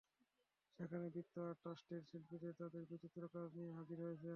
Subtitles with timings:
[0.79, 4.29] সেখানে বৃত্ত আর্ট ট্রাস্টের শিল্পীরা তাঁদের বিচিত্র কাজ নিয়ে হাজির হয়েছেন।